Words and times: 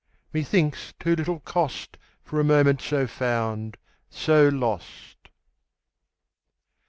_20 0.29 0.31
5.......... 0.31 0.33
Methinks 0.33 0.93
too 0.99 1.15
little 1.15 1.39
cost 1.41 1.95
For 2.23 2.39
a 2.39 2.43
moment 2.43 2.81
so 2.81 3.05
found, 3.05 3.77
so 4.09 4.47
lost! 4.47 5.29